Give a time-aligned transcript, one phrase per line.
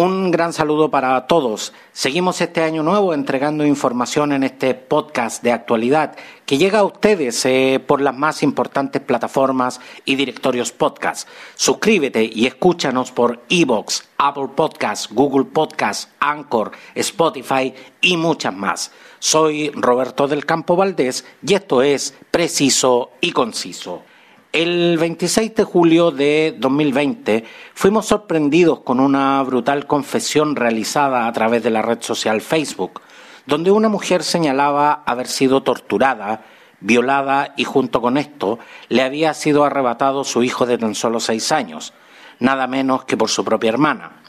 [0.00, 1.74] Un gran saludo para todos.
[1.92, 7.44] Seguimos este año nuevo entregando información en este podcast de actualidad que llega a ustedes
[7.44, 11.28] eh, por las más importantes plataformas y directorios podcast.
[11.54, 18.92] Suscríbete y escúchanos por Evox, Apple Podcasts, Google Podcasts, Anchor, Spotify y muchas más.
[19.18, 24.09] Soy Roberto del Campo Valdés y esto es Preciso y Conciso.
[24.52, 31.62] El 26 de julio de 2020 fuimos sorprendidos con una brutal confesión realizada a través
[31.62, 33.00] de la red social Facebook,
[33.46, 36.46] donde una mujer señalaba haber sido torturada,
[36.80, 41.52] violada y junto con esto le había sido arrebatado su hijo de tan solo seis
[41.52, 41.92] años,
[42.40, 44.19] nada menos que por su propia hermana.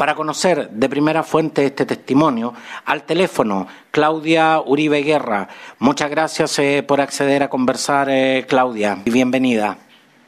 [0.00, 2.54] Para conocer de primera fuente este testimonio,
[2.86, 5.46] al teléfono Claudia Uribe Guerra.
[5.78, 9.76] Muchas gracias eh, por acceder a conversar, eh, Claudia, y bienvenida.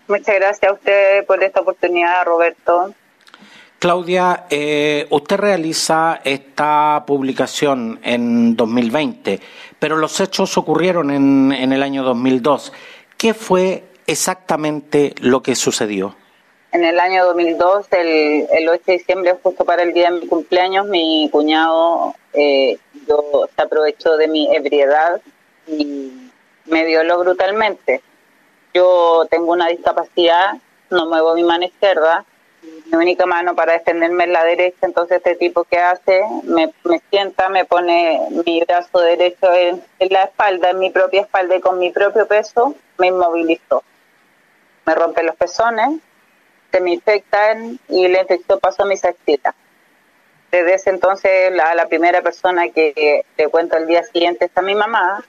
[0.09, 2.93] Muchas gracias a usted por esta oportunidad, Roberto.
[3.79, 9.41] Claudia, eh, usted realiza esta publicación en 2020,
[9.79, 12.75] pero los hechos ocurrieron en, en el año 2002.
[13.17, 16.15] ¿Qué fue exactamente lo que sucedió?
[16.73, 20.27] En el año 2002, el, el 8 de diciembre, justo para el día de mi
[20.27, 25.21] cumpleaños, mi cuñado eh, yo, se aprovechó de mi ebriedad
[25.67, 26.31] y
[26.65, 28.01] me violó brutalmente.
[28.73, 30.55] Yo tengo una discapacidad,
[30.89, 32.25] no muevo mi mano izquierda,
[32.63, 36.73] mi única mano para defenderme es la derecha, entonces este tipo que hace, me,
[37.11, 41.61] sienta, me pone mi brazo derecho en, en la espalda, en mi propia espalda y
[41.61, 43.83] con mi propio peso me inmovilizó.
[44.87, 46.01] Me rompe los pezones,
[46.73, 49.55] se me infectan y la infección pasó a mis axilas.
[50.51, 54.63] Desde ese entonces, la, la primera persona que te cuento el día siguiente es a
[54.63, 55.25] mi mamá,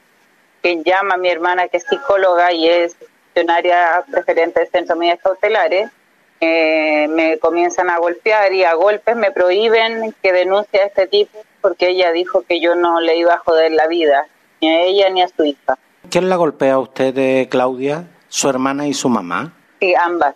[0.62, 5.00] quien llama a mi hermana que es psicóloga y es funcionaria preferente del Centro de
[5.00, 5.92] Medidas Cautelares.
[6.40, 11.46] Eh, me comienzan a golpear y a golpes me prohíben que denuncie a este tipo
[11.62, 14.28] porque ella dijo que yo no le iba a joder la vida,
[14.60, 15.78] ni a ella ni a su hija.
[16.10, 18.08] ¿Quién la golpea a usted, eh, Claudia?
[18.28, 19.54] ¿Su hermana y su mamá?
[19.80, 20.36] Sí, ambas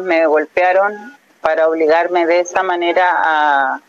[0.00, 3.80] me golpearon para obligarme de esa manera a,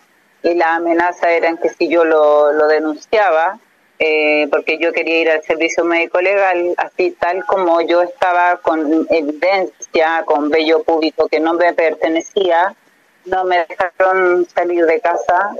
[0.44, 3.60] y la amenaza era que si yo lo, denunciaba,
[3.98, 9.08] eh, porque yo quería ir al servicio médico legal, así tal como yo estaba con
[9.10, 12.74] evidencia, con bello público que no me pertenecía,
[13.26, 15.52] no me dejaron salir de casa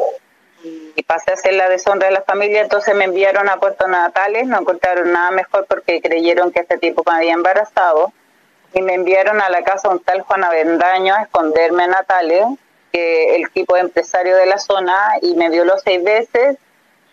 [0.64, 4.48] y pasé a hacer la deshonra de la familia, entonces me enviaron a Puerto Natales,
[4.48, 8.14] no encontraron nada mejor porque creyeron que este tipo me había embarazado
[8.74, 12.46] y me enviaron a la casa un tal Juan Avendaño a esconderme a Natales,
[12.92, 16.58] que el tipo empresario de la zona, y me violó seis veces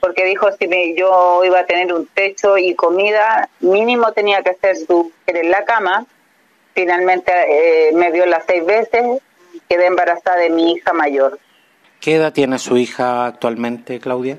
[0.01, 4.51] porque dijo si me, yo iba a tener un techo y comida, mínimo tenía que
[4.51, 6.07] hacer su en la cama.
[6.75, 9.21] Finalmente eh, me viola seis veces
[9.53, 11.39] y quedé embarazada de mi hija mayor.
[12.01, 14.39] ¿Qué edad tiene su hija actualmente, Claudia?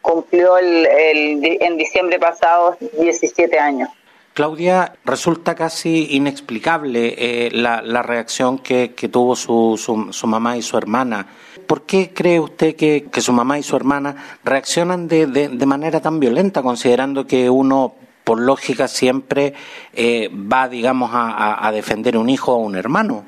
[0.00, 3.90] Cumplió el, el, en diciembre pasado 17 años.
[4.34, 10.56] Claudia, resulta casi inexplicable eh, la, la, reacción que, que tuvo su, su, su, mamá
[10.56, 11.26] y su hermana.
[11.66, 15.66] ¿Por qué cree usted que, que su mamá y su hermana reaccionan de, de, de,
[15.66, 17.94] manera tan violenta, considerando que uno,
[18.24, 19.52] por lógica, siempre
[19.92, 23.26] eh, va, digamos, a, a, defender un hijo o un hermano?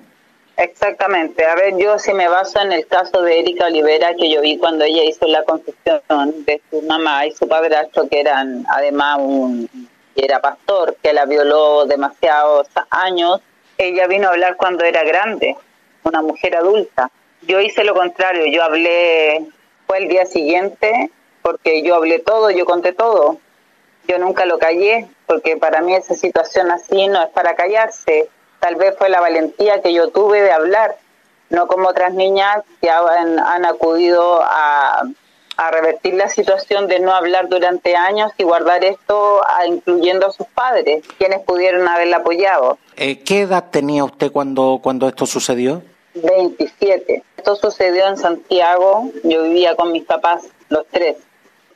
[0.57, 1.45] Exactamente.
[1.45, 4.57] A ver, yo si me baso en el caso de Erika Olivera, que yo vi
[4.57, 6.01] cuando ella hizo la confesión
[6.47, 9.69] de su mamá y su padrastro, que eran además un
[10.17, 13.41] era pastor, que la violó demasiados años,
[13.79, 15.57] ella vino a hablar cuando era grande,
[16.05, 17.11] una mujer adulta.
[17.43, 19.47] Yo hice lo contrario, yo hablé,
[19.87, 21.11] fue el día siguiente,
[21.43, 23.39] porque yo hablé todo, yo conté todo.
[24.07, 28.29] Yo nunca lo callé, porque para mí esa situación así no es para callarse.
[28.61, 30.97] Tal vez fue la valentía que yo tuve de hablar,
[31.51, 35.03] no como otras niñas que han, han acudido a
[35.57, 40.33] a revertir la situación de no hablar durante años y guardar esto a, incluyendo a
[40.33, 42.79] sus padres, quienes pudieron haberla apoyado.
[42.97, 45.83] Eh, ¿Qué edad tenía usted cuando, cuando esto sucedió?
[46.15, 47.23] 27.
[47.37, 51.17] Esto sucedió en Santiago, yo vivía con mis papás, los tres.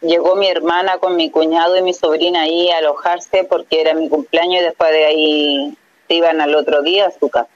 [0.00, 4.08] Llegó mi hermana con mi cuñado y mi sobrina ahí a alojarse porque era mi
[4.08, 7.48] cumpleaños y después de ahí se iban al otro día a su casa.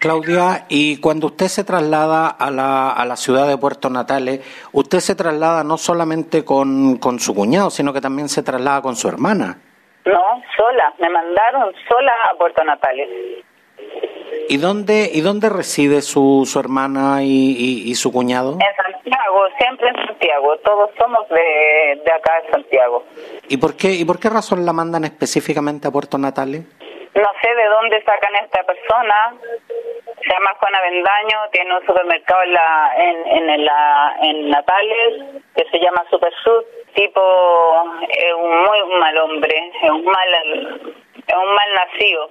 [0.00, 4.40] Claudia, y cuando usted se traslada a la, a la ciudad de Puerto Natales,
[4.72, 8.96] usted se traslada no solamente con, con su cuñado, sino que también se traslada con
[8.96, 9.58] su hermana.
[10.06, 13.08] No, sola, me mandaron sola a Puerto Natales.
[14.48, 18.52] ¿Y dónde, y dónde reside su, su hermana y, y, y, su cuñado?
[18.52, 20.56] En Santiago, siempre en Santiago.
[20.64, 23.04] Todos somos de, de acá de Santiago.
[23.48, 26.64] ¿Y por, qué, ¿Y por qué razón la mandan específicamente a Puerto Natales?
[27.20, 29.34] No sé de dónde sacan a esta persona.
[30.22, 35.64] Se llama Juana Bendaño, tiene un supermercado en la en, en, la, en Natales que
[35.70, 36.64] se llama Super Sud.
[36.94, 40.34] Tipo, es un muy mal hombre, es un mal,
[41.26, 42.30] es un mal nacido.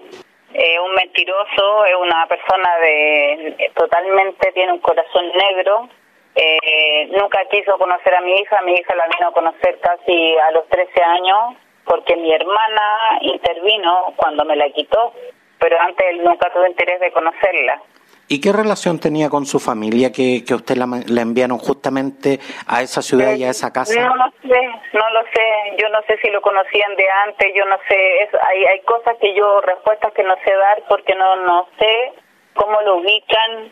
[0.53, 5.87] Es un mentiroso, es una persona de totalmente tiene un corazón negro.
[6.35, 10.51] Eh, nunca quiso conocer a mi hija, mi hija la vino a conocer casi a
[10.51, 11.55] los 13 años
[11.89, 15.11] porque mi hermana intervino cuando me la quitó,
[15.57, 17.81] pero antes él nunca tuvo interés de conocerla.
[18.27, 20.85] ¿Y qué relación tenía con su familia que, que usted la,
[21.19, 23.99] enviaron justamente a esa ciudad y a esa casa?
[23.99, 24.61] No lo sé,
[24.93, 25.81] no lo sé.
[25.81, 28.21] Yo no sé si lo conocían de antes, yo no sé.
[28.21, 32.13] Es, hay, hay cosas que yo, respuestas que no sé dar porque no, no sé
[32.53, 33.71] cómo lo ubican,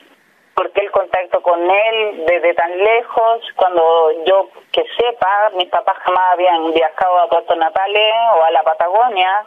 [0.57, 5.97] por qué el contacto con él desde tan lejos, cuando yo que sepa, mis papás
[6.03, 9.45] jamás habían viajado a Puerto Natales o a la Patagonia,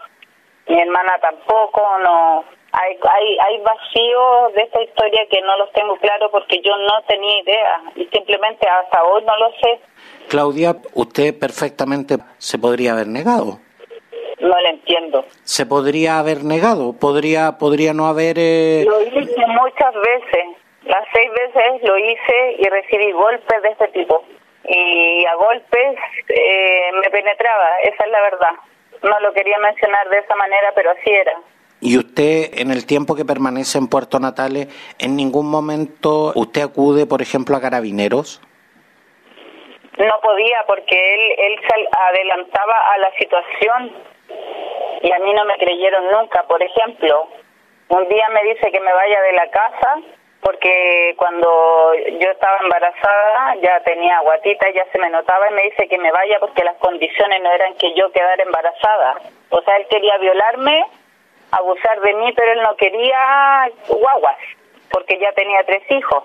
[0.68, 5.96] mi hermana tampoco, no hay, hay, hay vacíos de esta historia que no los tengo
[5.96, 9.80] claro porque yo no tenía idea y simplemente hasta hoy no lo sé.
[10.28, 13.58] Claudia, usted perfectamente se podría haber negado.
[14.38, 15.24] No le entiendo.
[15.42, 18.36] Se podría haber negado, podría, podría no haber.
[18.38, 18.86] Eh...
[18.88, 20.59] Lo hice muchas veces
[20.90, 24.24] las seis veces lo hice y recibí golpes de este tipo.
[24.64, 25.98] Y a golpes
[26.28, 28.54] eh, me penetraba, esa es la verdad.
[29.02, 31.32] No lo quería mencionar de esa manera, pero así era.
[31.80, 34.66] ¿Y usted, en el tiempo que permanece en Puerto Natales,
[34.98, 38.42] en ningún momento usted acude, por ejemplo, a carabineros?
[39.96, 43.92] No podía porque él, él se adelantaba a la situación
[45.02, 46.42] y a mí no me creyeron nunca.
[46.48, 47.28] Por ejemplo,
[47.88, 49.96] un día me dice que me vaya de la casa
[50.42, 55.86] porque cuando yo estaba embarazada ya tenía guatita, ya se me notaba y me dice
[55.88, 59.20] que me vaya porque las condiciones no eran que yo quedara embarazada.
[59.50, 60.86] O sea, él quería violarme,
[61.50, 64.38] abusar de mí, pero él no quería guaguas,
[64.90, 66.24] porque ya tenía tres hijos.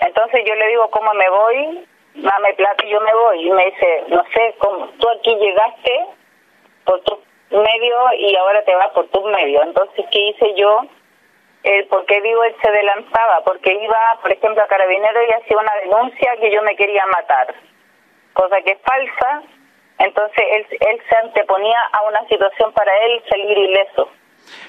[0.00, 1.88] Entonces yo le digo, ¿cómo me voy?
[2.16, 3.48] Dame plata y yo me voy.
[3.48, 4.88] Y me dice, no sé, ¿cómo?
[4.98, 6.06] tú aquí llegaste
[6.84, 7.18] por tu
[7.50, 9.62] medio y ahora te vas por tu medio.
[9.62, 10.80] Entonces, ¿qué hice yo?
[11.64, 13.42] Eh, ¿Por qué digo él se adelantaba?
[13.42, 17.54] Porque iba, por ejemplo, a Carabinero y hacía una denuncia que yo me quería matar,
[18.34, 19.42] cosa que es falsa.
[19.98, 24.10] Entonces él, él se anteponía a una situación para él salir ileso.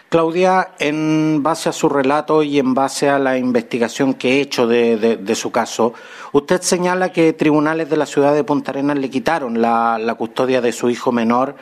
[0.08, 4.66] Claudia, en base a su relato y en base a la investigación que he hecho
[4.66, 5.94] de, de, su caso,
[6.32, 10.62] usted señala que tribunales de la ciudad de Punta Arenas le quitaron la, la custodia
[10.62, 11.56] de su hijo menor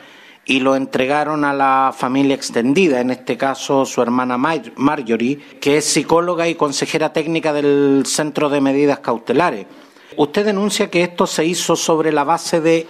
[0.46, 5.84] y lo entregaron a la familia extendida, en este caso su hermana Marjorie, que es
[5.84, 9.66] psicóloga y consejera técnica del Centro de Medidas Cautelares.
[10.16, 12.86] Usted denuncia que esto se hizo sobre la base de,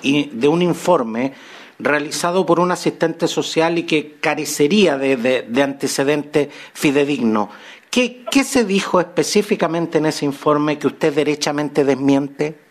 [0.49, 1.33] un informe
[1.79, 7.49] realizado por un asistente social y que carecería de antecedentes fidedignos.
[7.95, 12.64] ¿Qué, ¿Qué se dijo específicamente en ese informe que usted derechamente desmiente?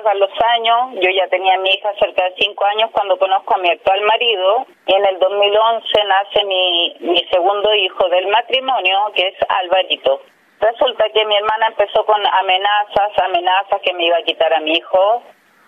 [0.00, 3.58] Pasan los años, yo ya tenía mi hija cerca de cinco años cuando conozco a
[3.58, 9.28] mi actual marido y en el 2011 nace mi, mi segundo hijo del matrimonio, que
[9.28, 10.22] es Alvarito.
[10.60, 14.72] Resulta que mi hermana empezó con amenazas, amenazas que me iba a quitar a mi
[14.72, 15.22] hijo,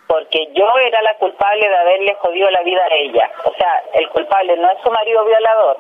[0.07, 3.31] porque yo era la culpable de haberle jodido la vida a ella.
[3.45, 5.79] O sea, el culpable no es su marido violador,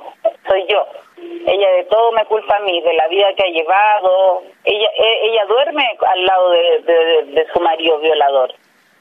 [0.48, 0.86] soy yo.
[1.46, 4.42] Ella de todo me culpa a mí, de la vida que ha llevado.
[4.64, 8.54] Ella e, ella duerme al lado de, su marido violador,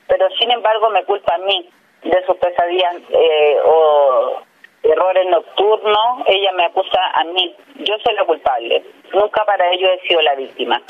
[0.08, 1.70] pero sin embargo me culpa a mí
[2.04, 4.42] de sus pesadillas eh, o
[4.84, 6.28] errores nocturnos.
[6.28, 7.56] Ella me acusa a mí.
[7.76, 8.84] Yo soy la culpable.
[9.14, 10.82] Nunca para ello he sido la víctima.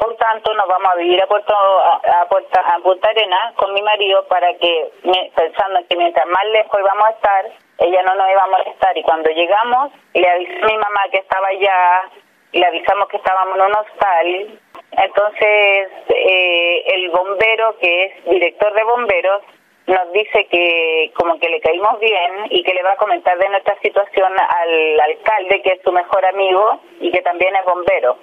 [0.00, 3.82] Por tanto, nos vamos a vivir a Puerto a, Puerto, a Punta Arenas con mi
[3.82, 4.90] marido para que,
[5.36, 7.44] pensando que mientras más lejos íbamos a estar,
[7.80, 8.96] ella no nos iba a molestar.
[8.96, 12.10] Y cuando llegamos, le avisé a mi mamá que estaba allá,
[12.52, 14.60] le avisamos que estábamos en un hostal.
[14.92, 19.42] Entonces, eh, el bombero, que es director de bomberos,
[19.86, 23.48] nos dice que como que le caímos bien y que le va a comentar de
[23.48, 28.18] nuestra situación al alcalde, que es su mejor amigo y que también es bombero.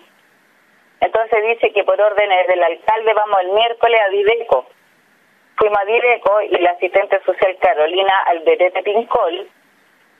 [0.99, 4.65] Entonces dice que por órdenes del alcalde vamos el miércoles a Dideco.
[5.57, 9.49] Fuimos a Dideco y la asistente social Carolina Alberete Pincol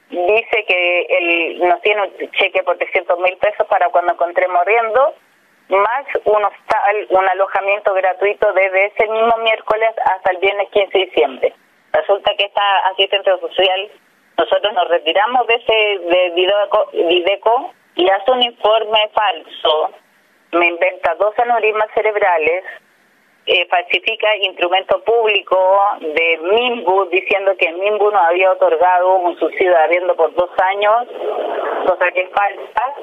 [0.09, 5.13] dice que él nos tiene un cheque por 300 mil pesos para cuando encontremos riendo,
[5.69, 11.05] más un hostal, un alojamiento gratuito desde ese mismo miércoles hasta el viernes 15 de
[11.05, 11.53] diciembre.
[11.93, 13.91] Resulta que esta asistente social,
[14.37, 16.31] nosotros nos retiramos de ese de
[17.09, 19.91] Dideco y hace un informe falso
[20.51, 22.63] me inventa dos aneurismas cerebrales
[23.47, 29.77] eh, falsifica instrumento público de MIMBU diciendo que MIMBU nos había otorgado un subsidio de
[29.77, 31.07] arriendo por dos años,
[31.87, 32.93] cosa que es falsa,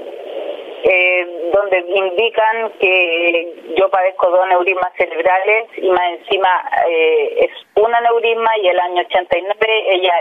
[0.83, 8.01] eh, donde indican que yo padezco dos neurismas cerebrales y más encima eh, es una
[8.03, 10.15] neurisma y el año 89 ella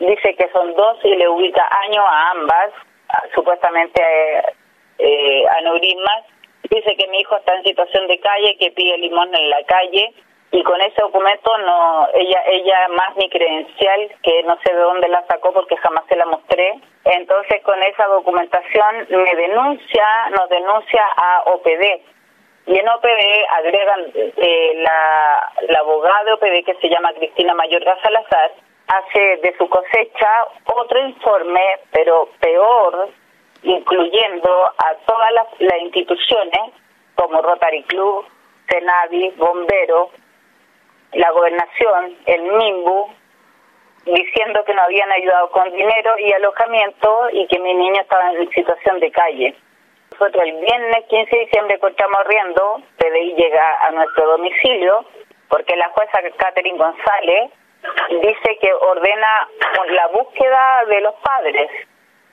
[0.00, 2.72] dice que son dos y le ubica año a ambas,
[3.34, 4.02] supuestamente
[4.98, 6.24] eh, aneurismas
[6.62, 10.14] dice que mi hijo está en situación de calle, que pide limón en la calle
[10.52, 15.08] y con ese documento no ella ella más mi credencial que no sé de dónde
[15.08, 16.80] la sacó porque jamás se la mostré.
[17.04, 22.00] Entonces con esa documentación me denuncia nos denuncia a OPD
[22.66, 28.00] y en OPD agregan eh, la, la abogada de OPD que se llama Cristina Mayorga
[28.02, 28.52] Salazar
[28.88, 30.30] hace de su cosecha
[30.64, 33.10] otro informe pero peor
[33.66, 35.46] incluyendo a todas las,
[35.82, 36.60] instituciones
[37.16, 38.24] como Rotary Club,
[38.68, 40.10] Senavi, Bombero,
[41.12, 43.10] la Gobernación, el MIMBU,
[44.04, 48.48] diciendo que nos habían ayudado con dinero y alojamiento y que mi niño estaba en
[48.50, 49.56] situación de calle.
[50.12, 55.04] Nosotros el viernes 15 de diciembre encontramos riendo, PDI llega a nuestro domicilio
[55.48, 57.50] porque la jueza Catherine González
[58.10, 59.48] dice que ordena
[59.90, 61.70] la búsqueda de los padres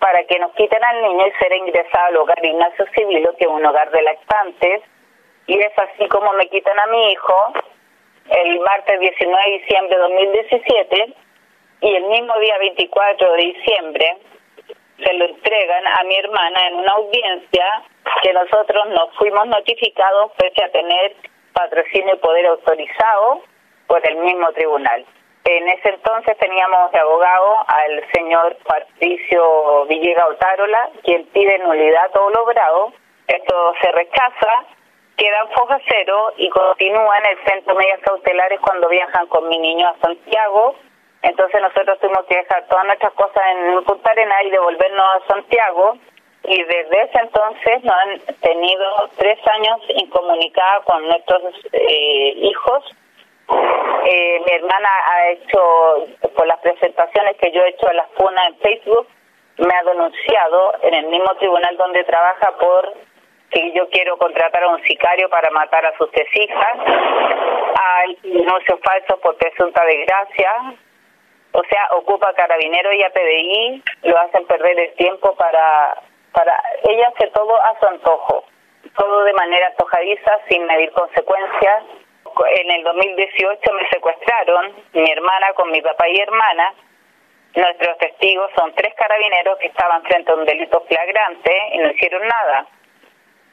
[0.03, 3.49] para que nos quiten al niño y ser ingresado al hogar Ignacio Civilo, que es
[3.49, 4.81] un hogar de lactantes,
[5.47, 7.53] y es así como me quitan a mi hijo
[8.29, 11.13] el martes 19 de diciembre de 2017
[11.83, 14.17] y el mismo día 24 de diciembre
[15.01, 17.83] se lo entregan a mi hermana en una audiencia
[18.23, 21.15] que nosotros nos fuimos notificados pese a tener
[21.53, 23.41] patrocinio y poder autorizado
[23.87, 25.05] por el mismo tribunal.
[25.45, 32.29] En ese entonces teníamos de abogado al señor Patricio Villegas Otárola, quien pide nulidad todo
[32.29, 32.93] logrado.
[33.27, 34.65] Esto se rechaza,
[35.17, 39.57] queda en foja cero y continúa en el centro medias cautelares cuando viajan con mi
[39.59, 40.75] niño a Santiago.
[41.23, 45.97] Entonces nosotros tuvimos que dejar todas nuestras cosas en Punta Arenas y devolvernos a Santiago.
[46.45, 52.95] Y desde ese entonces nos han tenido tres años incomunicados con nuestros eh, hijos
[54.55, 59.07] hermana ha hecho, por las presentaciones que yo he hecho a la FUNA en Facebook,
[59.57, 62.93] me ha denunciado en el mismo tribunal donde trabaja por
[63.51, 66.77] que yo quiero contratar a un sicario para matar a sus tres hijas,
[67.75, 70.73] al denuncio falso por presunta desgracia,
[71.51, 77.11] o sea, ocupa carabinero y a PDI, lo hacen perder el tiempo para, para, ella
[77.13, 78.43] hace todo a su antojo,
[78.97, 81.83] todo de manera antojadiza, sin medir consecuencias,
[82.55, 86.73] en el 2018 me secuestraron, mi hermana con mi papá y hermana.
[87.55, 92.27] Nuestros testigos son tres carabineros que estaban frente a un delito flagrante y no hicieron
[92.27, 92.65] nada.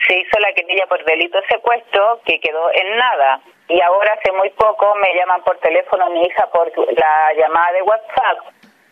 [0.06, 3.40] Se hizo la querella por delito de secuestro que quedó en nada.
[3.68, 7.82] Y ahora hace muy poco me llaman por teléfono mi hija por la llamada de
[7.82, 8.38] WhatsApp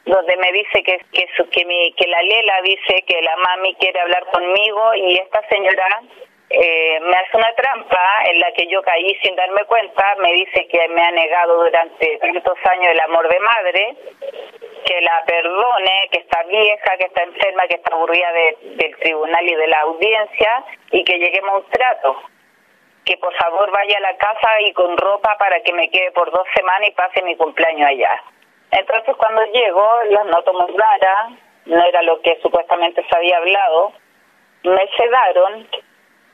[0.08, 4.00] donde me dice que que, que, mi, que la Lela dice que la mami quiere
[4.00, 6.02] hablar conmigo y esta señora
[6.50, 10.66] eh, me hace una trampa en la que yo caí sin darme cuenta, me dice
[10.68, 13.96] que me ha negado durante tantos años el amor de madre,
[14.86, 19.54] que la perdone, que está vieja, que está enferma, que está aburrida del tribunal y
[19.54, 22.16] de la audiencia y que lleguemos a un trato.
[23.04, 26.30] Que por favor vaya a la casa y con ropa para que me quede por
[26.30, 28.22] dos semanas y pase mi cumpleaños allá.
[28.70, 31.32] Entonces cuando llego las noto muy raras,
[31.66, 33.92] no era lo que supuestamente se había hablado,
[34.62, 35.68] me sedaron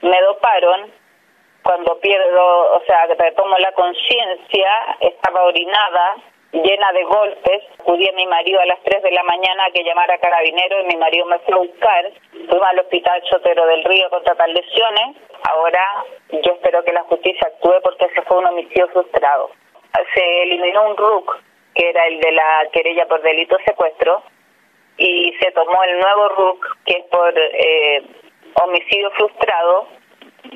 [0.04, 0.92] me doparon,
[1.62, 4.70] cuando pierdo, o sea, retomo la conciencia,
[5.00, 6.16] estaba orinada,
[6.52, 7.62] llena de golpes.
[7.80, 10.80] Acudí a mi marido a las 3 de la mañana a que llamara a carabinero
[10.82, 12.12] y mi marido me fue a buscar.
[12.32, 15.16] Fuimos al hospital Chotero del Río con tratar lesiones.
[15.50, 15.82] Ahora
[16.30, 19.50] yo espero que la justicia actúe porque ese fue un homicidio frustrado.
[20.14, 21.42] Se eliminó un RUC,
[21.74, 24.22] que era el de la querella por delito de secuestro,
[24.96, 28.02] y se tomó el nuevo RUC, que es por eh,
[28.62, 29.88] homicidio frustrado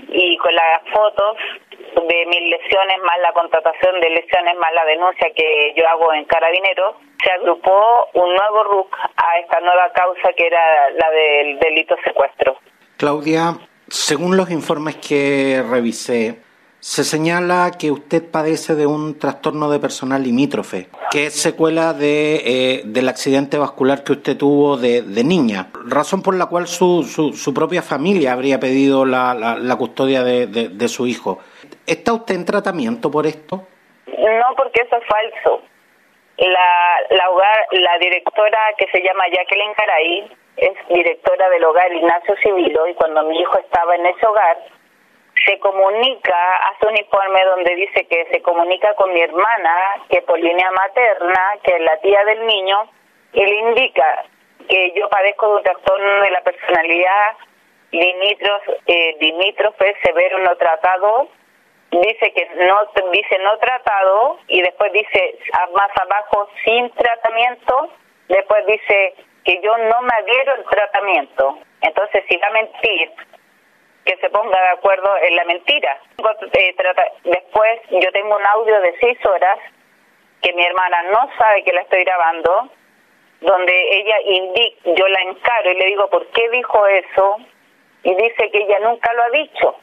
[0.08, 1.36] y con las fotos
[1.78, 6.24] de mis lesiones más la contratación de lesiones más la denuncia que yo hago en
[6.24, 11.96] Carabinero, se agrupó un nuevo RUC a esta nueva causa que era la del delito
[12.04, 12.56] secuestro.
[12.96, 13.54] Claudia,
[13.88, 16.38] según los informes que revisé,
[16.80, 22.36] se señala que usted padece de un trastorno de personal limítrofe, que es secuela de,
[22.36, 27.54] eh, del accidente vascular que usted tuvo de, niña, razón por la cual su, su,
[27.54, 31.40] propia familia habría pedido la, la, custodia de, de, su hijo.
[31.86, 33.66] ¿Está usted en tratamiento por esto?
[34.06, 35.62] No, porque eso es falso.
[36.38, 42.36] La, la, hogar, la directora que se llama Jacqueline Caray es directora del hogar Ignacio
[42.42, 44.56] Civilo y cuando mi hijo estaba en ese hogar,
[45.48, 49.74] se comunica, hace un informe donde dice que se comunica con mi hermana,
[50.10, 52.90] que por línea materna, que es la tía del niño,
[53.32, 54.26] y le indica
[54.68, 57.36] que yo padezco de un trastorno de la personalidad
[57.92, 61.28] eh, limítrofe severo no tratado,
[61.90, 65.38] dice que no dice no tratado y después dice
[65.74, 67.90] más abajo sin tratamiento,
[68.28, 69.14] después dice
[69.44, 71.58] que yo no me adhiero al tratamiento.
[71.80, 73.12] Entonces, si va a mentir,
[74.08, 75.98] que se ponga de acuerdo en la mentira.
[76.52, 76.74] Eh,
[77.24, 79.58] después, yo tengo un audio de seis horas
[80.40, 82.70] que mi hermana no sabe que la estoy grabando,
[83.42, 87.36] donde ella indica, yo la encaro y le digo, ¿por qué dijo eso?
[88.04, 89.76] Y dice que ella nunca lo ha dicho.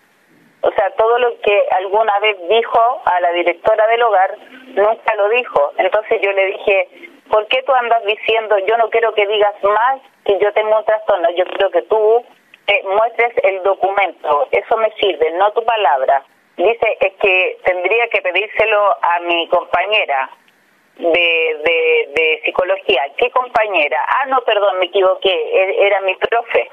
[0.62, 4.38] O sea, todo lo que alguna vez dijo a la directora del hogar,
[4.74, 5.72] nunca lo dijo.
[5.78, 6.90] Entonces yo le dije,
[7.30, 10.86] ¿por qué tú andas diciendo, yo no quiero que digas más que yo tengo un
[10.86, 12.26] trastorno, yo quiero que tú
[12.68, 16.24] eh, muestres el documento, eso me sirve, no tu palabra.
[16.58, 20.30] Dice, es que tendría que pedírselo a mi compañera
[20.98, 23.04] de, de, de psicología.
[23.18, 24.00] ¿Qué compañera?
[24.08, 26.70] Ah, no, perdón, me equivoqué, e, era mi profe.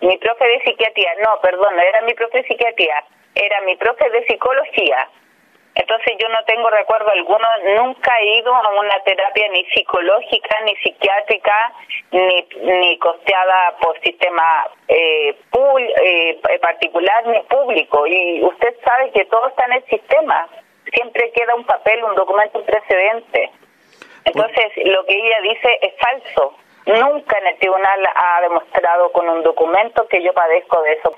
[0.00, 4.24] Mi profe de psiquiatría, no, perdón, era mi profe de psiquiatría, era mi profe de
[4.26, 5.08] psicología.
[5.78, 10.74] Entonces yo no tengo recuerdo alguno, nunca he ido a una terapia ni psicológica, ni
[10.74, 11.72] psiquiátrica,
[12.10, 18.08] ni, ni costeada por sistema eh, eh, particular ni público.
[18.08, 20.48] Y usted sabe que todo está en el sistema.
[20.92, 23.50] Siempre queda un papel, un documento, precedente.
[24.24, 26.56] Entonces lo que ella dice es falso.
[26.86, 31.16] Nunca en el tribunal ha demostrado con un documento que yo padezco de eso.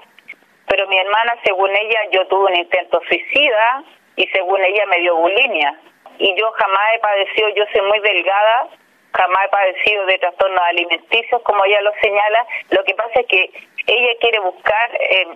[0.67, 3.85] Pero mi hermana, según ella, yo tuve un intento suicida,
[4.21, 5.75] y según ella me dio bulimia.
[6.19, 8.69] Y yo jamás he padecido, yo soy muy delgada,
[9.15, 12.47] jamás he padecido de trastornos alimenticios, como ella lo señala.
[12.69, 13.51] Lo que pasa es que
[13.87, 15.29] ella quiere buscar, eh,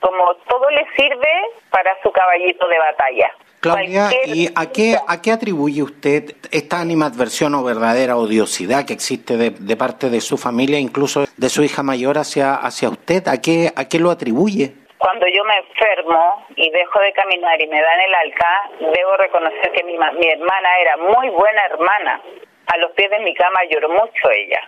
[0.00, 1.32] como todo le sirve
[1.70, 3.30] para su caballito de batalla.
[3.60, 9.36] Claudia, ¿y a qué, a qué atribuye usted esta animadversión o verdadera odiosidad que existe
[9.36, 13.28] de, de, parte de su familia, incluso de su hija mayor hacia, hacia usted?
[13.28, 14.81] ¿A qué, ¿A qué lo atribuye?
[15.02, 19.72] Cuando yo me enfermo y dejo de caminar y me dan el alca, debo reconocer
[19.72, 22.20] que mi, mi hermana era muy buena hermana.
[22.68, 24.60] A los pies de mi cama lloró mucho ella.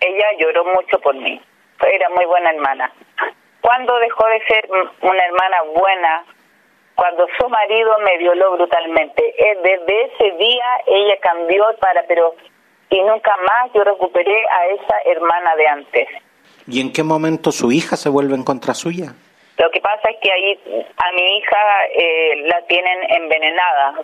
[0.00, 1.38] Ella lloró mucho por mí.
[1.82, 2.90] Era muy buena hermana.
[3.60, 4.70] Cuando dejó de ser
[5.02, 6.24] una hermana buena,
[6.94, 12.34] cuando su marido me violó brutalmente, eh, desde ese día ella cambió para, pero
[12.88, 16.08] y nunca más yo recuperé a esa hermana de antes.
[16.66, 19.12] ¿Y en qué momento su hija se vuelve en contra suya?
[19.58, 20.60] Lo que pasa es que ahí
[20.96, 24.02] a mi hija eh, la tienen envenenada,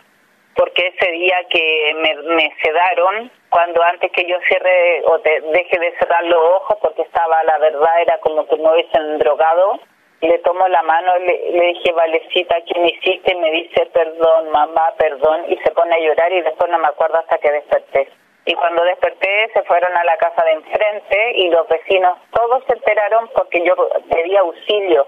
[0.54, 6.24] porque ese día que me, sedaron, cuando antes que yo cierre o deje de cerrar
[6.24, 9.80] los ojos, porque estaba, la verdad, era como que me hubiesen drogado,
[10.20, 13.32] le tomo la mano, le, le dije, Valecita, ¿qué me hiciste?
[13.32, 16.88] Y me dice, perdón, mamá, perdón, y se pone a llorar y después no me
[16.88, 18.08] acuerdo hasta que desperté.
[18.46, 22.74] Y cuando desperté se fueron a la casa de enfrente y los vecinos todos se
[22.74, 23.74] enteraron porque yo
[24.10, 25.06] pedí auxilio.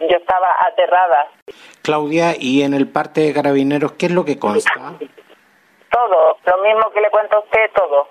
[0.00, 1.28] Yo estaba aterrada.
[1.82, 4.94] Claudia, ¿y en el parte de carabineros qué es lo que consta?
[5.90, 8.08] Todo, lo mismo que le cuento a usted, todo.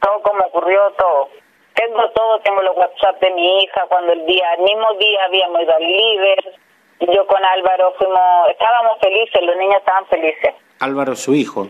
[0.00, 1.28] Todo como ocurrió, todo.
[1.74, 5.62] Tengo todo, tengo los WhatsApp de mi hija cuando el día, el mismo día habíamos
[5.62, 6.58] ido al líder.
[7.00, 10.54] Yo con Álvaro fuimos, estábamos felices, los niños estaban felices.
[10.80, 11.68] Álvaro, su hijo.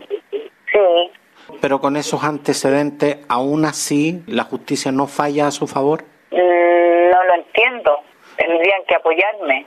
[0.71, 1.11] Sí.
[1.59, 6.03] Pero con esos antecedentes, aún así, ¿la justicia no falla a su favor?
[6.31, 7.99] Mm, no lo entiendo.
[8.37, 9.65] Tendrían que apoyarme.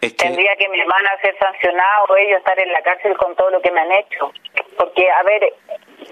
[0.00, 3.60] Tendría que mi hermana ser sancionada o ellos estar en la cárcel con todo lo
[3.60, 4.32] que me han hecho.
[4.76, 5.52] Porque, a ver,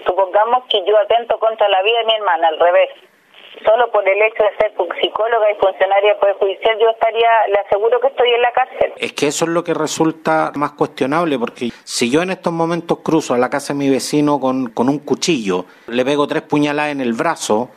[0.05, 2.89] supongamos que yo atento contra la vida de mi hermana, al revés
[3.65, 7.59] solo por el hecho de ser psicóloga y funcionaria del Poder Judicial, yo estaría, le
[7.59, 8.93] aseguro que estoy en la cárcel.
[8.97, 12.99] Es que eso es lo que resulta más cuestionable, porque si yo en estos momentos
[12.99, 16.91] cruzo a la casa de mi vecino con, con un cuchillo, le pego tres puñaladas
[16.91, 17.69] en el brazo,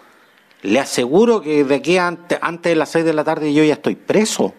[0.62, 3.75] le aseguro que de aquí antes, antes de las seis de la tarde yo ya
[3.75, 4.55] estoy preso.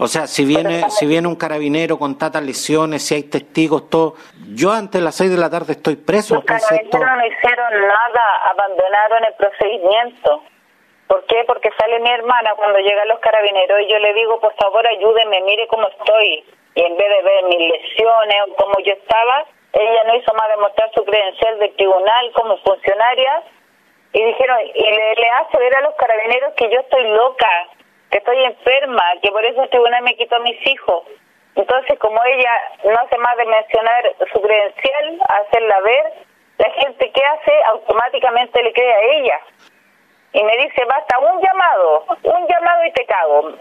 [0.00, 4.14] O sea, si viene, si viene un carabinero con tantas lesiones, si hay testigos, todo,
[4.56, 6.36] yo antes de las seis de la tarde estoy preso.
[6.36, 10.42] Los carabineros no hicieron nada, abandonaron el procedimiento.
[11.06, 11.44] ¿Por qué?
[11.46, 15.42] Porque sale mi hermana cuando llegan los carabineros y yo le digo, por favor, ayúdenme,
[15.42, 16.44] mire cómo estoy.
[16.76, 20.48] Y en vez de ver mis lesiones o cómo yo estaba, ella no hizo más
[20.48, 23.42] demostrar su credencial de tribunal como funcionaria
[24.14, 27.50] y dijeron, y le, le hace ver a los carabineros que yo estoy loca,
[28.10, 31.04] que estoy enferma, que por eso el tribunal me quitó a mis hijos.
[31.54, 32.52] Entonces, como ella
[32.84, 36.04] no hace más de mencionar su credencial, hacerla ver,
[36.58, 39.40] la gente que hace automáticamente le cree a ella.
[40.32, 43.52] Y me dice, basta un llamado, un llamado y te cago.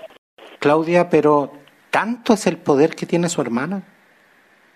[0.59, 1.51] Claudia, pero
[1.91, 3.81] ¿Tanto es el poder que tiene su hermana?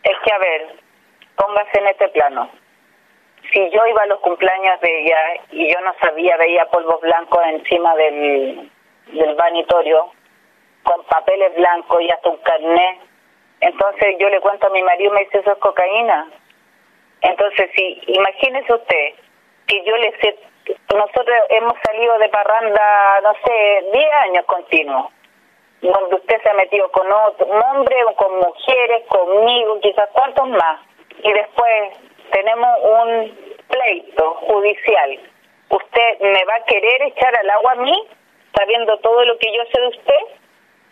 [0.03, 0.79] Es que, a ver,
[1.36, 2.49] póngase en este plano.
[3.53, 5.17] Si yo iba a los cumpleaños de ella
[5.51, 8.71] y yo no sabía, veía polvos blancos encima del,
[9.08, 10.12] del vanitorio,
[10.84, 13.00] con papeles blancos y hasta un carnet,
[13.63, 16.28] entonces yo le cuento a mi marido, me dice, eso es cocaína.
[17.22, 19.13] Entonces, si imagínese usted
[19.68, 20.38] que yo le sé,
[20.94, 25.12] nosotros hemos salido de parranda, no sé, 10 años continuos,
[25.82, 30.82] donde usted se ha metido con otro hombre, con mujeres, conmigo, quizás cuántos más.
[31.24, 31.94] Y después
[32.32, 35.20] tenemos un pleito judicial.
[35.70, 38.08] ¿Usted me va a querer echar al agua a mí,
[38.58, 40.44] sabiendo todo lo que yo sé de usted?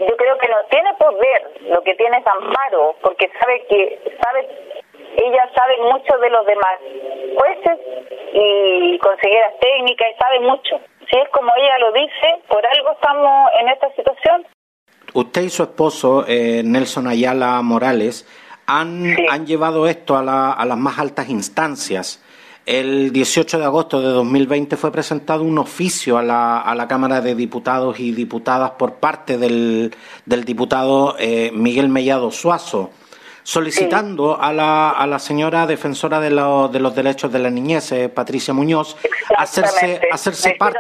[0.08, 4.48] yo creo que no tiene poder, lo que tiene es amparo, porque sabe que sabe
[5.18, 6.80] ella sabe mucho de los demás
[7.38, 7.80] jueces
[8.34, 10.80] y consejeras técnicas y sabe mucho.
[11.10, 14.48] Si es como ella lo dice, por algo estamos en esta situación.
[15.14, 18.26] Usted y su esposo, eh, Nelson Ayala Morales,
[18.66, 22.24] han, han llevado esto a, la, a las más altas instancias.
[22.72, 27.20] El 18 de agosto de 2020 fue presentado un oficio a la, a la Cámara
[27.20, 29.94] de Diputados y Diputadas por parte del,
[30.26, 32.92] del diputado eh, Miguel Mellado Suazo,
[33.44, 38.08] solicitando a, la, a la señora defensora de, de los derechos de la niñez, eh,
[38.08, 38.96] Patricia Muñoz,
[39.38, 40.80] hacerse, hacerse parte,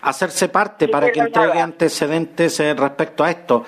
[0.00, 3.66] hacerse parte para que entregue antecedentes eh, respecto a esto.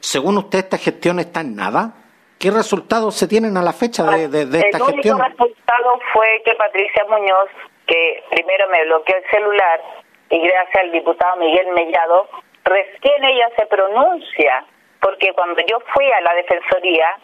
[0.00, 2.05] según usted, esta gestión está en nada.
[2.38, 5.16] ¿Qué resultados se tienen a la fecha de, de, esta gestión?
[5.16, 7.48] El único resultado fue que Patricia Muñoz,
[7.86, 9.80] que primero me bloqueó el celular
[10.28, 12.28] y gracias al diputado Miguel Mellado,
[12.64, 14.66] recién ella se pronuncia,
[15.00, 17.16] porque cuando yo fui a la Defensoría,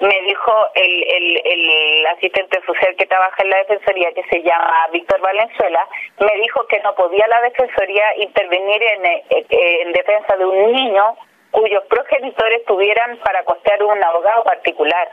[0.00, 4.88] me dijo el, el, el asistente social que trabaja en la Defensoría, que se llama
[4.92, 5.86] Víctor Valenzuela,
[6.18, 11.16] me dijo que no podía la Defensoría intervenir en, en defensa de un niño
[11.56, 15.08] cuyos progenitores tuvieran para costear un abogado particular.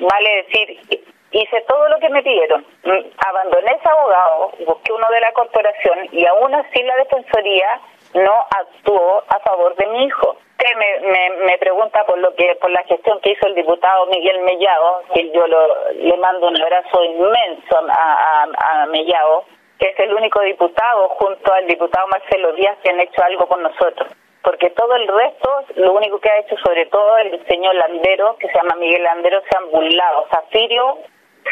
[0.00, 2.66] Vale decir, hice todo lo que me pidieron.
[2.82, 7.80] Mm, abandoné ese abogado, busqué uno de la corporación y aún así la Defensoría
[8.14, 10.36] no actuó a favor de mi hijo.
[10.58, 14.40] Usted me, me, pregunta por lo que por la gestión que hizo el diputado Miguel
[14.40, 19.44] Mellado, que yo le mando un abrazo inmenso a, a, a Mellado,
[19.78, 23.62] que es el único diputado junto al diputado Marcelo Díaz que han hecho algo con
[23.62, 24.08] nosotros
[24.42, 28.48] porque todo el resto, lo único que ha hecho sobre todo el señor Landero, que
[28.48, 30.26] se llama Miguel Landero, se han burlado.
[30.30, 30.98] Zafirio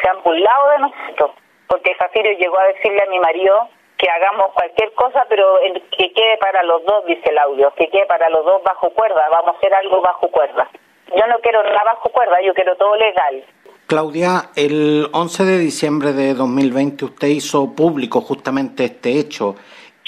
[0.03, 1.31] se han burlado de nosotros,
[1.69, 5.59] porque Zafirio llegó a decirle a mi marido que hagamos cualquier cosa, pero
[5.97, 9.29] que quede para los dos, dice el audio, que quede para los dos bajo cuerda,
[9.31, 10.69] vamos a hacer algo bajo cuerda.
[11.15, 13.45] Yo no quiero nada bajo cuerda, yo quiero todo legal.
[13.87, 19.57] Claudia, el 11 de diciembre de 2020 usted hizo público justamente este hecho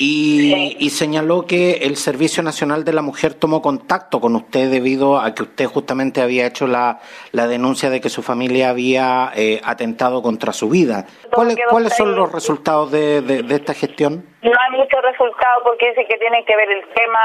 [0.05, 5.35] y, señaló que el Servicio Nacional de la Mujer tomó contacto con usted debido a
[5.35, 6.99] que usted justamente había hecho la,
[7.31, 11.07] la denuncia de que su familia había eh, atentado contra su vida.
[11.31, 14.27] ¿Cuáles, ¿Cuáles son los resultados de, de, esta gestión?
[14.43, 17.21] No hay muchos resultados porque dice que tiene que ver el tema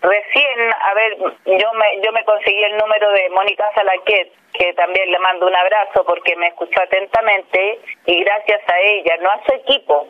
[0.00, 5.10] recién, a ver, yo me, yo me conseguí el número de Mónica Salaquet, que también
[5.10, 9.54] le mando un abrazo porque me escuchó atentamente y gracias a ella, no a su
[9.54, 10.08] equipo,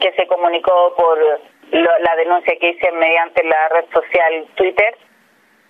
[0.00, 1.18] que se comunicó por
[1.70, 4.96] la denuncia que hice mediante la red social Twitter,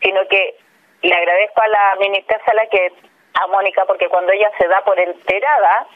[0.02, 0.56] sino que
[1.02, 2.94] le agradezco a la ministra Salaquet,
[3.34, 5.86] a Mónica, porque cuando ella se da por enterada,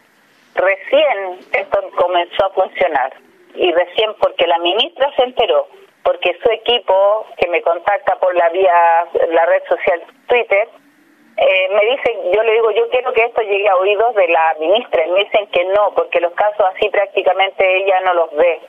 [0.54, 3.14] recién esto comenzó a funcionar.
[3.54, 5.68] Y recién porque la ministra se enteró,
[6.02, 10.68] porque su equipo, que me contacta por la vía, la red social Twitter,
[11.36, 14.54] eh, me dicen, yo le digo, yo quiero que esto llegue a oídos de la
[14.60, 18.60] ministra, y me dicen que no, porque los casos así prácticamente ella no los ve.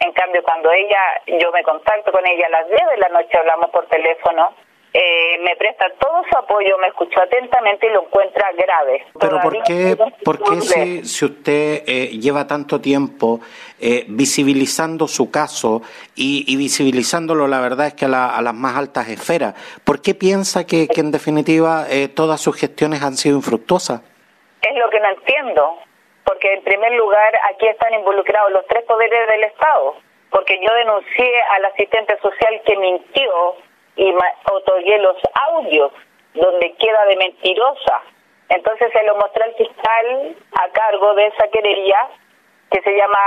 [0.00, 3.38] En cambio, cuando ella, yo me contacto con ella a las 10 de la noche,
[3.38, 4.54] hablamos por teléfono,
[4.96, 9.04] eh, me presta todo su apoyo, me escuchó atentamente y lo encuentra grave.
[9.18, 13.40] Pero ¿por qué, por qué si, si usted eh, lleva tanto tiempo
[13.80, 15.82] eh, visibilizando su caso
[16.14, 18.08] y, y, visibilizándolo, la verdad es que a,
[18.40, 23.16] las más altas esferas, ¿por qué piensa que, que en definitiva todas sus gestiones han
[23.16, 24.00] sido infructuosas?
[24.62, 25.78] Es lo que no entiendo,
[26.24, 29.96] porque en primer lugar aquí están involucrados los tres poderes del Estado,
[30.30, 33.56] porque yo denuncié al asistente social que mintió
[33.96, 34.14] y
[34.50, 35.16] otorgué los
[35.50, 35.92] audios
[36.34, 38.02] donde queda de mentirosa.
[38.48, 42.08] Entonces se lo mostré al fiscal a cargo de esa querella,
[42.70, 43.18] que se llama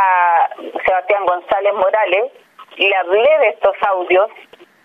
[0.86, 2.32] Sebastián González Morales,
[2.78, 4.30] le hablé de estos audios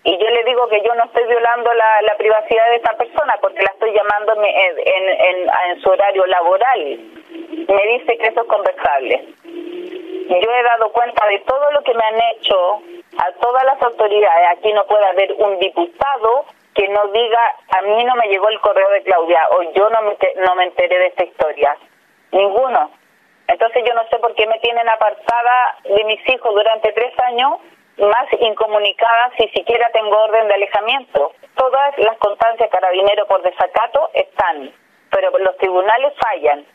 [0.05, 3.37] y yo le digo que yo no estoy violando la, la privacidad de esta persona
[3.41, 6.99] porque la estoy llamando en, en, su horario laboral.
[7.67, 9.25] Me dice que eso es conversable.
[9.43, 12.81] Yo he dado cuenta de todo lo que me han hecho
[13.17, 14.47] a todas las autoridades.
[14.51, 17.39] Aquí no puede haber un diputado que no diga,
[17.77, 20.65] a mí no me llegó el correo de Claudia o yo no me, no me
[20.65, 21.77] enteré de esta historia.
[22.31, 22.91] Ninguno.
[23.47, 27.59] Entonces yo no sé por qué me tienen apartada de mis hijos durante tres años,
[27.97, 31.33] más incomunicada si siquiera tengo orden de alejamiento.
[31.55, 34.71] Todas las constancias carabinero por desacato están,
[35.11, 36.65] pero los tribunales fallan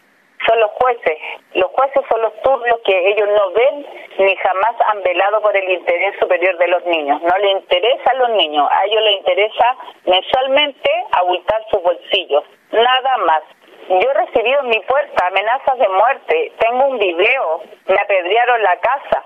[0.47, 1.19] son los jueces.
[1.55, 3.87] Los jueces son los turnos que ellos no ven
[4.19, 7.21] ni jamás han velado por el interés superior de los niños.
[7.23, 9.77] No le interesa a los niños, a ellos les interesa
[10.07, 13.43] mensualmente abultar sus bolsillos, nada más.
[13.89, 18.77] Yo he recibido en mi puerta amenazas de muerte, tengo un video, me apedrearon la
[18.81, 19.25] casa,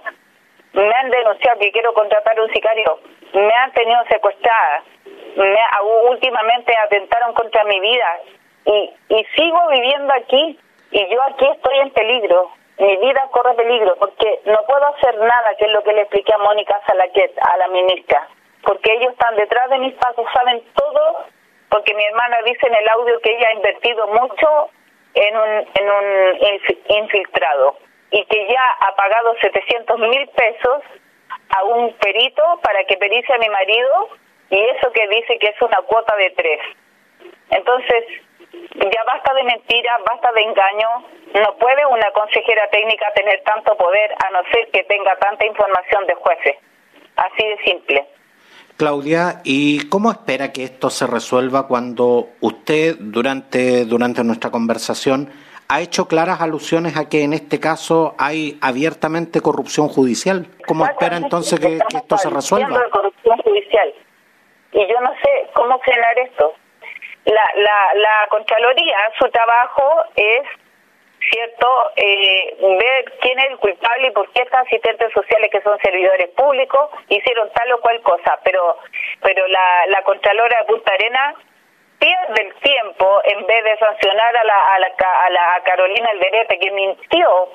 [0.73, 2.99] me han denunciado que quiero contratar un sicario,
[3.35, 4.83] me han tenido secuestrada,
[5.37, 5.57] me,
[6.09, 8.19] últimamente atentaron contra mi vida.
[8.65, 10.59] Y, y sigo viviendo aquí.
[10.91, 15.55] Y yo aquí estoy en peligro, mi vida corre peligro porque no puedo hacer nada,
[15.57, 18.29] que es lo que le expliqué a Mónica Salaquet, a la ministra,
[18.63, 21.25] porque ellos están detrás de mis pasos, saben todo,
[21.71, 24.69] porque mi hermana dice en el audio que ella ha invertido mucho
[25.15, 27.77] en un, en un infiltrado
[28.13, 30.83] y que ya ha pagado 700 mil pesos
[31.49, 34.09] a un perito para que perice a mi marido
[34.51, 36.61] y eso que dice que es una cuota de tres.
[37.51, 38.05] Entonces,
[38.53, 40.89] ya basta de mentiras, basta de engaño.
[41.35, 46.07] No puede una consejera técnica tener tanto poder a no ser que tenga tanta información
[46.07, 46.57] de jueces.
[47.17, 48.07] Así de simple.
[48.77, 55.31] Claudia, ¿y cómo espera que esto se resuelva cuando usted durante, durante nuestra conversación
[55.73, 60.47] ha hecho claras alusiones a que en este caso hay abiertamente corrupción judicial?
[60.67, 62.91] ¿Cómo espera entonces que, que esto se resuelva?
[62.91, 63.95] corrupción judicial.
[64.73, 66.55] Y yo no sé cómo frenar esto
[67.25, 70.43] la, la, la Contraloría, su trabajo es
[71.31, 75.79] cierto eh, ver quién es el culpable y por qué estas asistentes sociales que son
[75.79, 78.77] servidores públicos hicieron tal o cual cosa pero
[79.23, 81.35] pero la, la contralora de Punta Arena
[82.03, 86.59] pierde el tiempo en vez de sancionar a la a la, a la Carolina Alderete
[86.59, 87.49] que mintió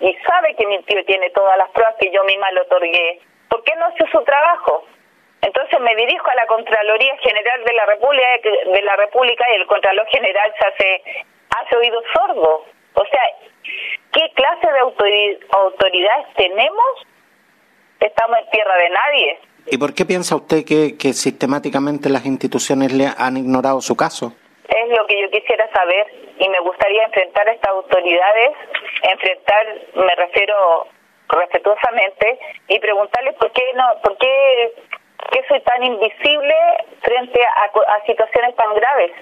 [0.00, 3.62] y sabe que mintió y tiene todas las pruebas que yo misma le otorgué ¿por
[3.64, 4.86] qué no hace su trabajo?
[5.42, 8.40] Entonces me dirijo a la Contraloría General de la República,
[8.72, 11.02] de la República y el Contralor General se hace,
[11.58, 12.64] hace oído sordo.
[12.94, 13.22] O sea,
[14.12, 17.06] ¿qué clase de autoridades tenemos?
[18.00, 19.38] Estamos en tierra de nadie.
[19.70, 24.32] ¿Y por qué piensa usted que, que sistemáticamente las instituciones le han ignorado su caso?
[24.68, 26.06] Es lo que yo quisiera saber
[26.38, 28.50] y me gustaría enfrentar a estas autoridades,
[29.02, 30.88] enfrentar, me refiero
[31.28, 34.74] respetuosamente, y preguntarles por qué no, por qué
[35.30, 36.54] que soy tan invisible
[37.02, 39.12] frente a, situaciones tan graves.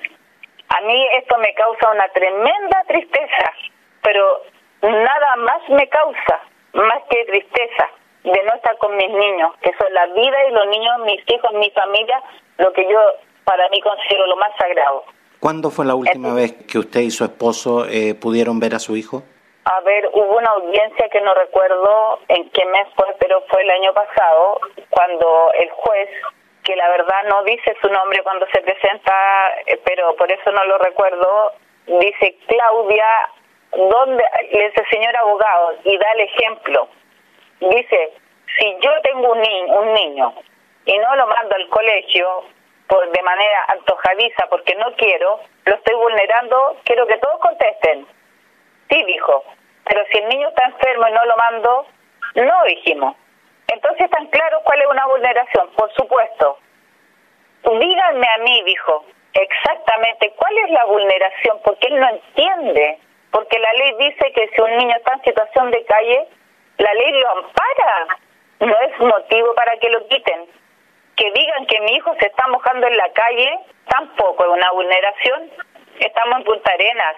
[0.69, 3.53] A mí esto me causa una tremenda tristeza,
[4.03, 4.43] pero
[4.81, 6.41] nada más me causa,
[6.73, 7.91] más que tristeza,
[8.33, 11.53] de no estar con mis niños, que son la vida y los niños, mis hijos,
[11.55, 12.23] mi familia,
[12.59, 12.99] lo que yo
[13.45, 15.05] para mí considero lo más sagrado.
[15.41, 18.97] ¿Cuándo fue la última vez que usted y su esposo eh, pudieron ver a su
[18.97, 19.23] hijo?
[19.64, 23.71] A ver, hubo una audiencia que no recuerdo en qué mes fue, pero fue el
[23.71, 24.61] año pasado,
[24.91, 26.09] cuando el juez,
[26.64, 29.12] que la verdad no dice su nombre cuando se presenta,
[29.67, 31.53] eh, pero por eso no lo recuerdo,
[31.87, 33.07] dice Claudia,
[33.73, 34.25] ¿dónde?
[34.53, 36.88] Le dice señor abogado y da el ejemplo.
[37.61, 38.12] Dice,
[38.59, 40.35] si yo tengo un, niño, un niño
[40.85, 42.44] y no lo mando al colegio
[42.87, 48.07] por de manera antojadiza porque no quiero, lo estoy vulnerando, quiero que todos contesten.
[48.90, 49.44] Sí, dijo,
[49.85, 51.87] pero si el niño está enfermo y no lo mando,
[52.35, 53.16] no dijimos.
[53.68, 55.68] Entonces, ¿están claros cuál es una vulneración?
[55.77, 56.59] Por supuesto.
[57.64, 62.99] Díganme a mí, dijo, exactamente cuál es la vulneración, porque él no entiende.
[63.31, 66.29] Porque la ley dice que si un niño está en situación de calle,
[66.79, 68.07] la ley lo ampara.
[68.61, 70.47] No es motivo para que lo quiten.
[71.17, 75.51] Que digan que mi hijo se está mojando en la calle, tampoco es una vulneración.
[75.99, 77.17] Estamos en Punta Arenas,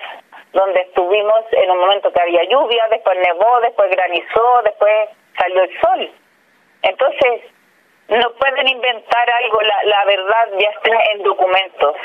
[0.52, 5.80] donde estuvimos en un momento que había lluvia, después nevó, después granizó, después salió el
[5.80, 6.10] sol.
[6.82, 7.42] Entonces,
[8.08, 11.96] no pueden inventar algo, la, la verdad ya está en documentos.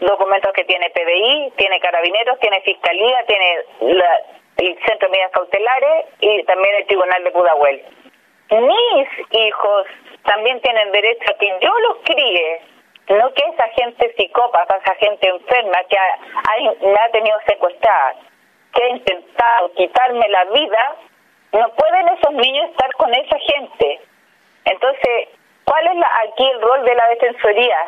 [0.00, 3.64] Documentos que tiene PDI, tiene Carabineros, tiene Fiscalía, tiene
[4.56, 7.82] el Centro de Medidas Cautelares y también el Tribunal de Pudahuel.
[8.50, 9.86] Mis hijos
[10.24, 12.72] también tienen derecho a que yo los críe
[13.08, 15.96] no que esa gente psicópata, esa gente enferma que
[16.86, 18.14] me ha tenido secuestrada,
[18.72, 20.96] que ha intentado quitarme la vida,
[21.52, 24.00] no pueden esos niños estar con esa gente.
[24.64, 25.28] Entonces,
[25.64, 27.78] ¿cuál es la, aquí el rol de la Defensoría?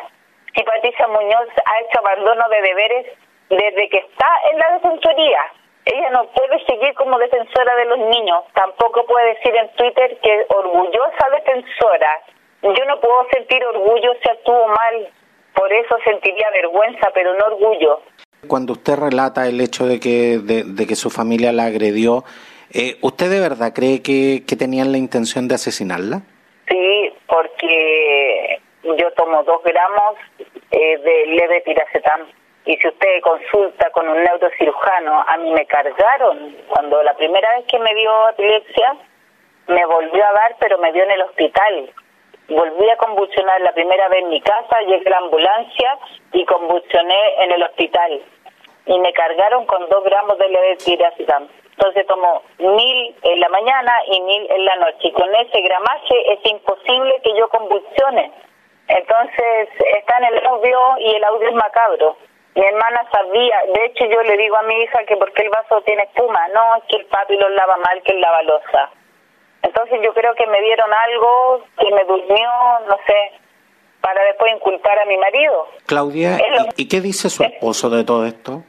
[0.53, 3.07] Si Patricia Muñoz ha hecho abandono de deberes
[3.49, 5.41] desde que está en la Defensoría,
[5.85, 10.45] ella no puede seguir como defensora de los niños, tampoco puede decir en Twitter que
[10.49, 12.21] orgullosa defensora,
[12.63, 15.07] yo no puedo sentir orgullo si actúo mal.
[15.53, 18.01] por eso sentiría vergüenza, pero no orgullo.
[18.47, 22.23] Cuando usted relata el hecho de que, de, que su familia la agredió,
[22.73, 26.23] eh, ¿usted de verdad cree que, que tenían la intención de asesinarla?
[26.67, 30.15] Sí, porque yo tomo dos gramos
[30.71, 32.27] eh, de leve tiracetam
[32.65, 37.65] y si usted consulta con un neurocirujano, a mí me cargaron cuando la primera vez
[37.67, 38.95] que me dio epilepsia,
[39.67, 41.91] me volvió a dar, pero me dio en el hospital.
[42.49, 45.97] Volví a convulsionar la primera vez en mi casa, llegué a la ambulancia
[46.33, 48.21] y convulsioné en el hospital.
[48.87, 51.47] Y me cargaron con dos gramos de levetiracetam.
[51.71, 55.07] Entonces tomo mil en la mañana y mil en la noche.
[55.07, 58.31] Y con ese gramaje es imposible que yo convulsione.
[58.87, 62.17] Entonces está en el audio y el audio es macabro.
[62.55, 65.81] Mi hermana sabía, de hecho yo le digo a mi hija que porque el vaso
[65.81, 68.91] tiene espuma, no, es que el papi lo lava mal, que él lava losa.
[69.61, 72.49] Entonces yo creo que me dieron algo que me durmió,
[72.87, 73.31] no sé,
[73.99, 75.67] para después inculpar a mi marido.
[75.85, 76.37] Claudia,
[76.77, 78.63] ¿y, qué dice su esposo de todo esto?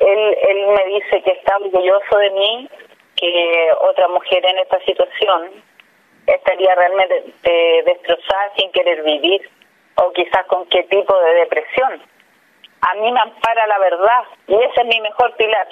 [0.00, 2.68] Él, él me dice que está orgulloso de mí,
[3.14, 5.50] que otra mujer en esta situación
[6.26, 7.22] estaría realmente
[7.84, 9.48] destrozada sin querer vivir
[9.96, 12.02] o quizás con qué tipo de depresión.
[12.82, 15.68] A mí me ampara la verdad y ese es mi mejor pilar.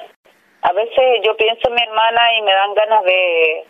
[0.63, 3.67] A veces yo pienso en mi hermana y me dan ganas de,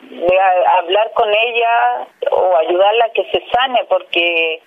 [0.00, 0.40] de
[0.78, 4.62] hablar con ella o ayudarla a que se sane porque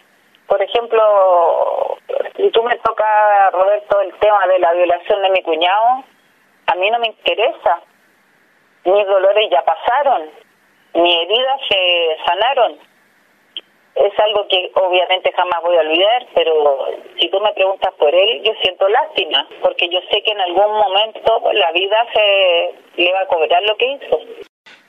[0.48, 1.98] por ejemplo
[2.36, 6.04] si tú me toca Roberto el tema de la violación de mi cuñado
[6.68, 7.82] a mí no me interesa
[8.84, 10.30] mis dolores ya pasaron
[10.96, 12.80] mis heridas se sanaron
[13.96, 16.86] es algo que obviamente jamás voy a olvidar, pero
[17.20, 20.74] si tú me preguntas por él, yo siento lástima, porque yo sé que en algún
[20.74, 24.20] momento la vida se le va a cobrar lo que hizo.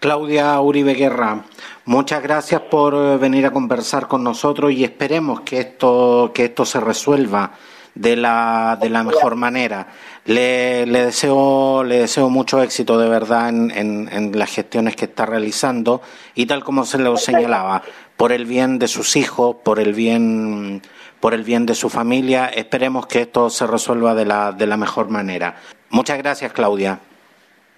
[0.01, 1.45] Claudia Uribe Guerra,
[1.85, 6.65] muchas gracias por eh, venir a conversar con nosotros y esperemos que esto, que esto
[6.65, 7.53] se resuelva
[7.95, 9.87] de la, de la mejor manera.
[10.25, 15.07] Le, le, deseo, le deseo mucho éxito de verdad en, en, en, las gestiones que
[15.07, 16.01] está realizando
[16.35, 17.83] y tal como se lo señalaba,
[18.23, 20.81] por el bien de sus hijos, por el bien,
[21.19, 24.77] por el bien de su familia, esperemos que esto se resuelva de la, de la
[24.77, 25.57] mejor manera.
[25.91, 27.01] Muchas gracias, Claudia.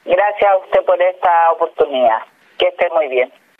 [0.05, 2.19] Gracias a usted por esta oportunidad.
[2.59, 3.33] Que esté muy bien.